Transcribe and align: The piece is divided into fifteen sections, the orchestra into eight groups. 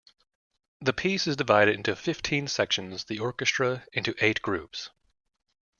The 0.81 0.93
piece 0.93 1.27
is 1.27 1.35
divided 1.35 1.75
into 1.75 1.95
fifteen 1.95 2.47
sections, 2.47 3.03
the 3.03 3.19
orchestra 3.19 3.85
into 3.93 4.15
eight 4.19 4.41
groups. 4.41 4.89